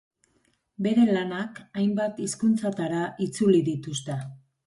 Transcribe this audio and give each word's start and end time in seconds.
Bere 0.87 1.03
lanak 1.09 1.59
hainbat 1.81 2.23
hizkuntzatara 2.25 3.03
itzuli 3.29 3.61
dituzte. 3.71 4.19